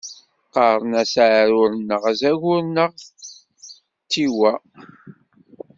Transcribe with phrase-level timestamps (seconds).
[0.47, 2.91] Qqaren-as aɛrur neɣ azagur neɣ
[4.11, 4.53] tiwwa.